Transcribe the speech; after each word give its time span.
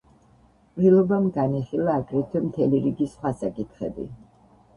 ყრილობამ 0.77 1.27
განიხილა 1.35 1.99
აგრეთვე 1.99 2.41
მთელი 2.47 2.81
რიგი 2.87 3.09
სხვა 3.13 3.35
საკითხები. 3.45 4.09